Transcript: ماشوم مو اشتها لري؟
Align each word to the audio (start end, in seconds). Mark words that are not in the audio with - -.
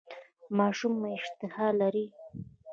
ماشوم 0.57 0.93
مو 1.01 1.07
اشتها 1.17 1.67
لري؟ 1.79 2.05